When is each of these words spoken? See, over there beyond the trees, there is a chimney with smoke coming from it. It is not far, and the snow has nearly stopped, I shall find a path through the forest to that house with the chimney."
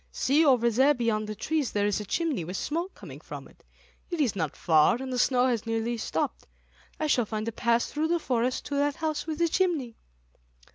See, 0.11 0.43
over 0.43 0.71
there 0.71 0.95
beyond 0.95 1.27
the 1.27 1.35
trees, 1.35 1.73
there 1.73 1.85
is 1.85 1.99
a 1.99 2.05
chimney 2.05 2.43
with 2.43 2.57
smoke 2.57 2.95
coming 2.95 3.19
from 3.21 3.47
it. 3.47 3.63
It 4.09 4.19
is 4.19 4.35
not 4.35 4.55
far, 4.55 4.95
and 4.99 5.13
the 5.13 5.19
snow 5.19 5.45
has 5.45 5.67
nearly 5.67 5.95
stopped, 5.97 6.47
I 6.99 7.05
shall 7.05 7.27
find 7.27 7.47
a 7.47 7.51
path 7.51 7.83
through 7.83 8.07
the 8.07 8.17
forest 8.17 8.65
to 8.65 8.75
that 8.77 8.95
house 8.95 9.27
with 9.27 9.37
the 9.37 9.47
chimney." 9.47 9.97